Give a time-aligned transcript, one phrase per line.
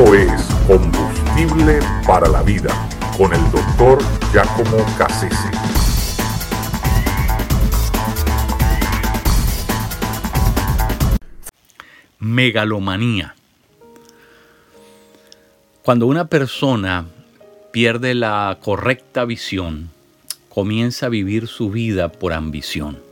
[0.00, 2.70] Es Combustible para la Vida
[3.18, 3.98] con el doctor
[4.32, 5.50] Giacomo Cassese.
[12.18, 13.34] Megalomanía.
[15.82, 17.04] Cuando una persona
[17.70, 19.90] pierde la correcta visión,
[20.48, 23.09] comienza a vivir su vida por ambición.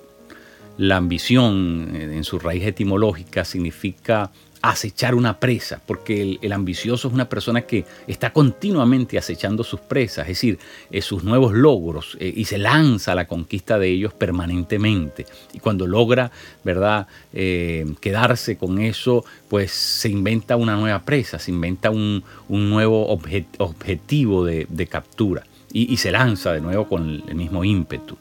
[0.79, 4.31] La ambición, eh, en su raíz etimológica, significa
[4.63, 10.23] acechar una presa, porque el, ambicioso es una persona que está continuamente acechando sus presas,
[10.23, 10.59] es decir,
[10.93, 15.27] eh, sus nuevos logros, eh, y se lanza a la conquista de ellos permanentemente.
[15.53, 16.31] Y cuando logra,
[16.63, 24.45] ¿verdad?, quedarse con eso, pues se inventa una nueva presa, se inventa un, nuevo objetivo
[24.45, 28.17] de, captura, y, se lanza de nuevo con el mismo ímpetu.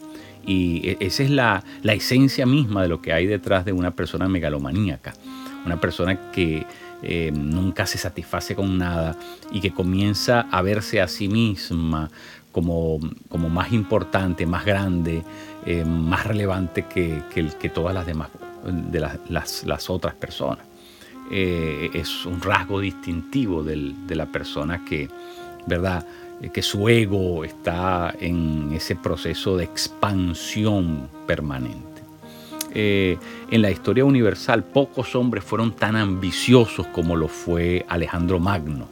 [0.48, 4.28] Y e, esa es la, esencia misma de lo que hay detrás de una persona
[4.28, 5.14] megalomaníaca
[5.66, 6.66] una persona que
[7.04, 9.17] eh, nunca se satisface con nada
[9.52, 12.09] y que comienza a verse a sí misma
[12.52, 13.00] como,
[13.50, 15.23] más importante, más grande,
[15.66, 18.30] eh, más relevante que, que, todas las demás
[18.64, 20.66] de las, otras personas.
[21.30, 25.08] Eh, es un rasgo distintivo de la persona que,
[25.67, 26.04] ¿verdad?
[26.54, 32.02] Que su ego está en ese proceso de expansión permanente.
[32.74, 33.18] Eh,
[33.50, 38.88] en la historia universal pocos hombres fueron tan ambiciosos como lo fue Alejandro Magno.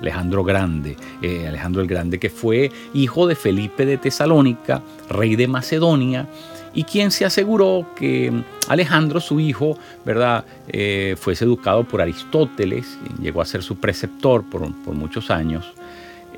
[0.00, 5.48] Alejandro Grande, eh, Alejandro el Grande, que fue hijo de Felipe de Tesalónica, rey de
[5.48, 6.28] Macedonia,
[6.74, 8.32] y quien se aseguró que
[8.68, 10.44] Alejandro, su hijo, ¿verdad?
[10.68, 15.72] Eh, fuese educado por Aristóteles, llegó a ser su preceptor por, muchos años,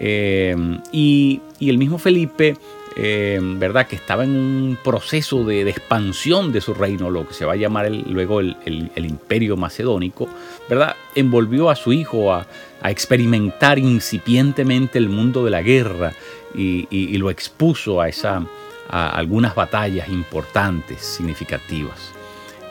[0.00, 2.56] y, y, el mismo Felipe
[2.98, 3.86] eh, ¿verdad?
[3.86, 7.56] que estaba en un proceso de, expansión de su reino, lo que se va a
[7.56, 8.56] llamar luego el,
[8.96, 10.26] imperio macedónico,
[10.66, 10.96] ¿verdad?
[11.14, 12.46] envolvió a su hijo a,
[12.84, 16.14] experimentar incipientemente el mundo de la guerra
[16.54, 18.46] y, lo expuso a, esa,
[18.88, 22.12] algunas batallas importantes, significativas.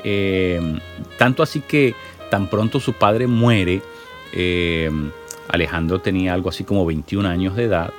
[0.04, 0.80] Eh,
[1.20, 1.94] tanto así que
[2.32, 3.82] tan pronto su padre muere,
[5.48, 7.92] Alejandro tenía algo así como 21 años de edad,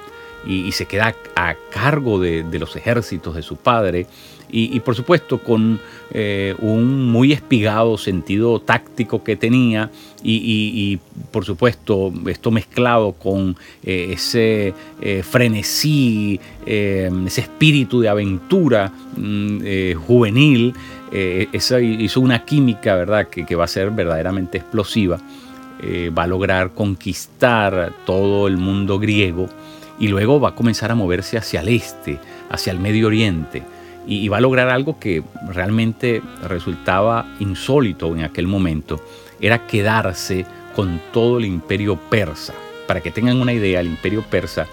[0.47, 4.07] y, se queda a cargo de, los ejércitos de su padre
[4.49, 5.81] y, por supuesto con
[6.13, 9.91] eh, un muy espigado sentido táctico que tenía
[10.23, 10.99] y,
[11.33, 20.75] por supuesto esto mezclado con eh, ese eh, frenesí, ese espíritu de aventura mm, juvenil,
[21.11, 23.29] eso hizo una química ¿verdad?
[23.29, 25.19] Que va a ser verdaderamente explosiva.
[25.83, 29.49] Va a lograr conquistar todo el mundo griego
[29.99, 32.19] y luego va a comenzar a moverse hacia el este,
[32.51, 33.63] hacia el Medio Oriente,
[34.07, 39.01] y, va a lograr algo que realmente resultaba insólito en aquel momento,
[39.41, 42.55] era quedarse con todo el imperio persa.
[42.87, 44.67] Para que tengan una idea, el imperio persa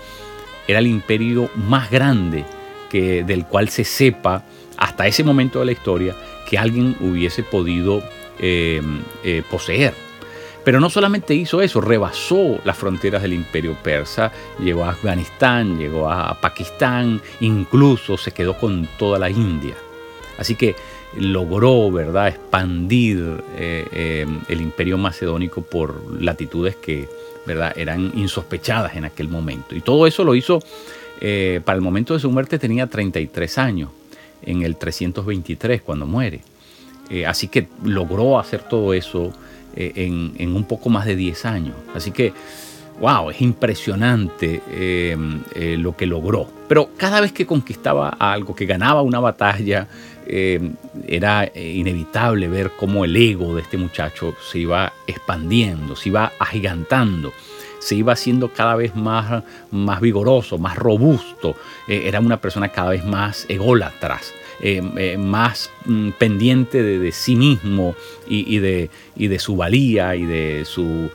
[0.68, 2.46] era el imperio más grande
[2.90, 4.44] que, del cual se sepa
[4.78, 6.16] hasta ese momento de la historia
[6.48, 8.04] que alguien hubiese podido
[8.40, 8.82] eh,
[9.24, 9.94] eh, poseer.
[10.64, 16.10] Pero no solamente hizo eso, rebasó las fronteras del imperio persa, llegó a Afganistán, llegó
[16.10, 19.76] a Pakistán, incluso se quedó con toda la India.
[20.38, 20.76] Así que
[21.18, 27.08] logró, ¿verdad?, expandir eh, eh, el imperio macedónico por latitudes que,
[27.46, 29.76] ¿verdad?, eran insospechadas en aquel momento.
[29.76, 30.60] Y todo eso lo hizo,
[31.22, 33.90] eh, para el momento de su muerte tenía 33 años,
[34.46, 36.42] en el 323 cuando muere.
[37.28, 39.32] así que logró hacer todo eso
[39.76, 39.94] eh,
[40.38, 41.76] en, un poco más de 10 años.
[41.96, 42.34] Así que,
[43.00, 45.18] wow, es impresionante eh,
[45.56, 46.48] eh, lo que logró.
[46.68, 49.88] Pero cada vez que conquistaba algo, que ganaba una batalla,
[50.26, 57.34] era inevitable ver cómo el ego de este muchacho se iba expandiendo, se iba agigantando
[57.80, 63.04] se iba haciendo cada vez más, más vigoroso, más robusto, era una persona cada vez
[63.04, 64.34] más ególatras.
[64.62, 67.96] Eh, eh, más mm, pendiente de, sí mismo
[68.28, 71.10] y, de, de, su valía y de su,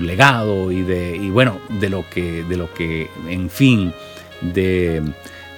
[0.00, 3.92] legado y de bueno de lo que de lo que en fin
[4.40, 5.02] de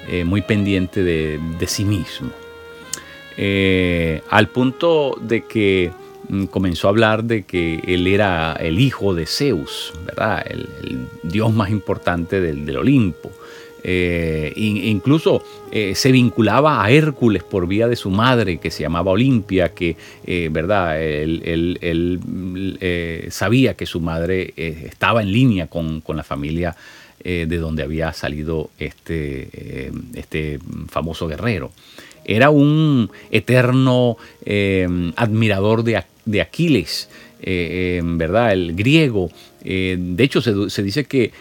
[0.08, 2.30] eh, muy pendiente de, sí mismo
[4.28, 5.92] al punto de que
[6.28, 10.44] mm, comenzó a hablar de que él era el hijo de Zeus, ¿verdad?
[10.48, 10.68] El,
[11.22, 13.30] dios más importante del Olimpo.
[13.84, 15.42] Eh, incluso
[15.72, 19.96] eh, se vinculaba a Hércules por vía de su madre, que se llamaba Olimpia, que
[20.24, 22.20] eh, verdad, él,
[23.30, 26.76] sabía que su madre estaba en línea con, la familia
[27.24, 30.58] de donde había salido este, este
[30.88, 31.70] famoso guerrero.
[32.24, 34.16] Era un eterno
[35.16, 37.08] admirador de, de Aquiles.
[37.44, 38.52] ¿Verdad?
[38.52, 39.30] El griego.
[39.62, 41.32] de hecho, se, dice que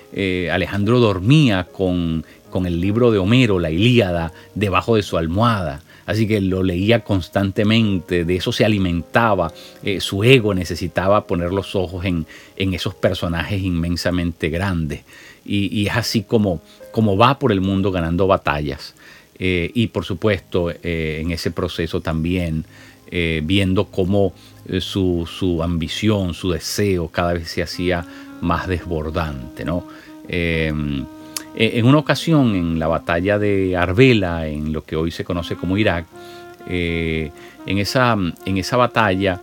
[0.52, 5.82] Alejandro dormía con, con el libro de Homero, la Ilíada, debajo de su almohada.
[6.08, 9.54] Así que lo leía constantemente, de eso se alimentaba.
[10.00, 12.26] su ego necesitaba poner los ojos en,
[12.58, 15.02] en esos personajes inmensamente grandes.
[15.46, 16.62] Y, es así como,
[16.92, 18.94] como va por el mundo ganando batallas.
[19.40, 22.66] Eh, y por supuesto, eh, en ese proceso también
[23.12, 24.34] eh, viendo cómo
[24.80, 28.06] su, ambición, su deseo cada vez se hacía
[28.42, 29.66] más desbordante.
[29.66, 29.86] ¿no?
[30.28, 35.78] en una ocasión, en la batalla de Arbela, en lo que hoy se conoce como
[35.78, 36.06] Irak,
[36.68, 37.32] en,
[37.66, 38.16] esa,
[38.46, 39.42] en esa batalla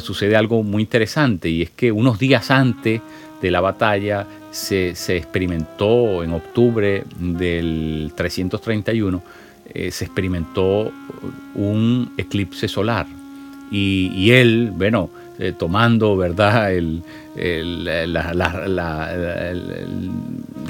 [0.00, 3.00] sucede algo muy interesante y es que unos días antes
[3.40, 9.22] de la batalla se, experimentó en octubre del 331,
[9.74, 10.90] eh, se experimentó
[11.54, 13.06] un eclipse solar.
[13.70, 16.72] Y, él, bueno, eh, tomando, ¿verdad?
[16.72, 17.02] El,
[17.36, 18.08] de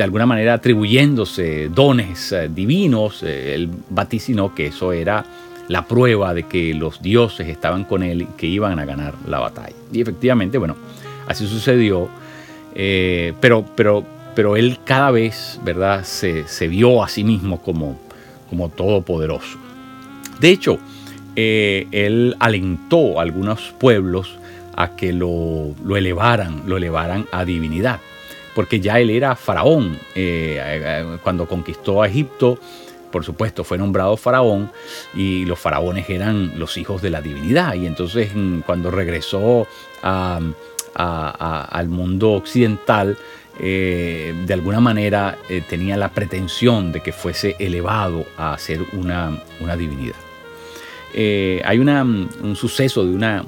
[0.02, 5.24] alguna manera atribuyéndose dones eh, divinos, él vaticinó que eso era
[5.68, 9.38] la prueba de que los dioses estaban con él y que iban a ganar la
[9.38, 9.76] batalla.
[9.92, 10.76] Y efectivamente, bueno,
[11.26, 12.08] así sucedió.
[12.74, 14.04] Pero, pero,
[14.38, 17.98] pero él cada vez, ¿verdad?, se, vio a sí mismo como,
[18.48, 19.58] como todopoderoso.
[20.40, 20.78] De hecho,
[21.36, 24.38] eh, él alentó a algunos pueblos
[24.76, 28.00] a que lo, elevaran, lo elevaran a divinidad,
[28.54, 29.98] porque ya él era faraón.
[30.14, 32.58] Eh, cuando conquistó a Egipto,
[33.10, 34.70] por supuesto, fue nombrado faraón
[35.14, 37.74] y los faraones eran los hijos de la divinidad.
[37.74, 38.30] Y entonces
[38.66, 39.66] cuando regresó
[40.02, 43.16] al mundo occidental,
[43.60, 49.36] eh, de alguna manera eh, tenía la pretensión de que fuese elevado a ser una,
[49.76, 50.14] divinidad.
[51.12, 53.44] Eh, hay un suceso de, una,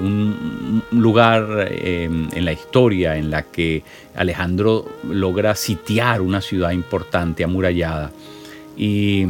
[0.00, 3.82] un lugar en la historia en la que
[4.14, 8.10] Alejandro logra sitiar una ciudad importante, amurallada,
[8.76, 9.26] y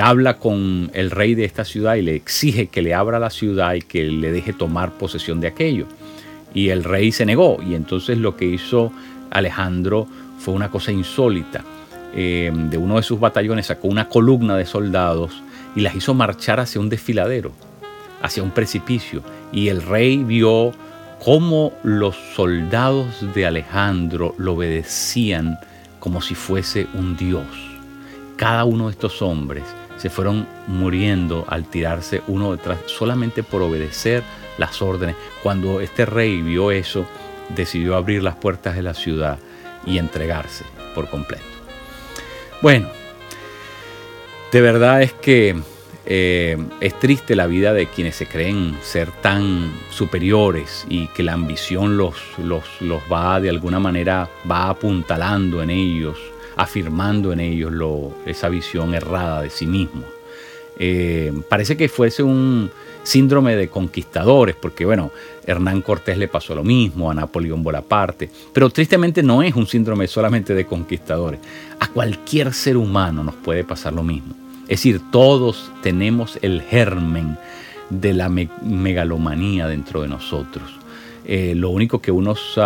[0.00, 3.74] habla con el rey de esta ciudad y le exige que le abra la ciudad
[3.74, 5.86] y que le deje tomar posesión de aquello.
[6.54, 7.58] Y el rey se negó.
[7.62, 8.92] Y entonces lo que hizo
[9.30, 10.06] Alejandro
[10.38, 11.62] fue una cosa insólita.
[12.14, 15.42] Eh, de uno de sus batallones sacó una columna de soldados
[15.74, 17.52] y las hizo marchar hacia un desfiladero,
[18.22, 19.22] hacia un precipicio.
[19.52, 20.72] Y el rey vio
[21.24, 25.58] cómo los soldados de Alejandro lo obedecían
[25.98, 27.46] como si fuese un dios.
[28.36, 29.64] Cada uno de estos hombres
[30.04, 34.22] se fueron muriendo al tirarse uno detrás solamente por obedecer
[34.58, 35.16] las órdenes.
[35.42, 37.06] Cuando este rey vio eso,
[37.56, 39.38] decidió abrir las puertas de la ciudad
[39.86, 41.46] y entregarse por completo.
[42.60, 42.90] Bueno,
[44.52, 45.56] de verdad es que
[46.04, 51.32] eh, es triste la vida de quienes se creen ser tan superiores y que la
[51.32, 56.18] ambición los, los, los va de alguna manera, va apuntalando en ellos,
[56.56, 60.04] afirmando en ellos lo, esa visión errada de sí mismos.
[60.78, 62.70] Eh, parece que fuese un
[63.02, 65.10] síndrome de conquistadores, porque bueno,
[65.46, 70.08] Hernán Cortés le pasó lo mismo, a Napoleón Bonaparte, pero tristemente no es un síndrome
[70.08, 71.40] solamente de conquistadores.
[71.78, 74.34] A cualquier ser humano nos puede pasar lo mismo.
[74.62, 77.36] Es decir, todos tenemos el germen
[77.90, 80.64] de la megalomanía dentro de nosotros.
[81.26, 82.58] Eh, lo único que unos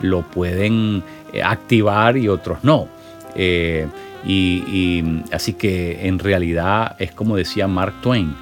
[0.00, 2.88] lo pueden eh, activar y otros no.
[3.34, 3.86] Eh,
[4.26, 8.34] y, así que en realidad es como decía Mark Twain,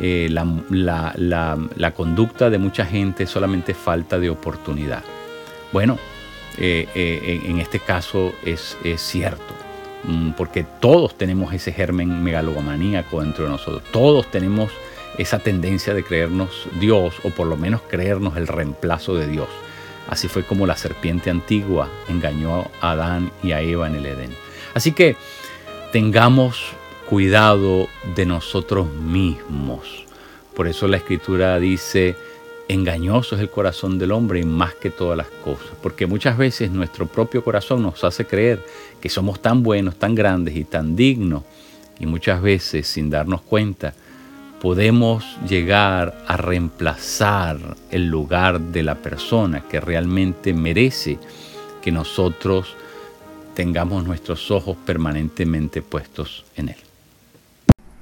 [0.00, 5.02] eh, la, conducta de mucha gente es solamente falta de oportunidad.
[5.72, 5.98] Bueno,
[6.58, 6.88] eh,
[7.44, 9.54] en este caso es, cierto,
[10.04, 14.70] mm, porque todos tenemos ese germen megalomaníaco dentro de nosotros, todos tenemos
[15.18, 19.48] esa tendencia de creernos Dios o por lo menos creernos el reemplazo de Dios.
[20.08, 24.30] Así fue como la serpiente antigua engañó a Adán y a Eva en el Edén.
[24.74, 25.16] Así que
[25.92, 26.72] tengamos
[27.08, 30.04] cuidado de nosotros mismos.
[30.54, 32.16] Por eso la escritura dice,
[32.68, 35.68] engañoso es el corazón del hombre y más que todas las cosas.
[35.82, 38.64] Porque muchas veces nuestro propio corazón nos hace creer
[39.00, 41.42] que somos tan buenos, tan grandes y tan dignos.
[41.98, 43.94] Y muchas veces, sin darnos cuenta,
[44.60, 47.56] podemos llegar a reemplazar
[47.90, 51.18] el lugar de la persona que realmente merece
[51.82, 52.74] que nosotros
[53.54, 56.76] tengamos nuestros ojos permanentemente puestos en Él.